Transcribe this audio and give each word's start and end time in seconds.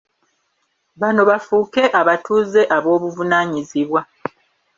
Bano 1.01 1.21
bafuuke 1.29 1.83
abatuuze 1.99 2.61
ab’obuvunaanyizibwa. 2.75 4.01